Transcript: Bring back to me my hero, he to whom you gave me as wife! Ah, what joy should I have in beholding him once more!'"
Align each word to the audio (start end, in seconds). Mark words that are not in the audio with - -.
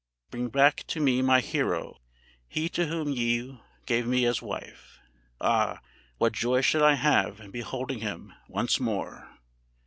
Bring 0.31 0.47
back 0.49 0.83
to 0.87 0.99
me 0.99 1.21
my 1.21 1.41
hero, 1.41 1.99
he 2.47 2.69
to 2.69 2.87
whom 2.87 3.09
you 3.11 3.59
gave 3.85 4.07
me 4.07 4.25
as 4.25 4.41
wife! 4.41 4.99
Ah, 5.39 5.79
what 6.17 6.33
joy 6.33 6.61
should 6.61 6.81
I 6.81 6.95
have 6.95 7.39
in 7.39 7.51
beholding 7.51 7.99
him 7.99 8.33
once 8.47 8.79
more!'" 8.79 9.29